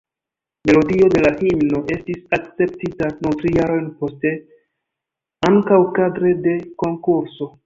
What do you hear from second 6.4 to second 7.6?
de konkurso.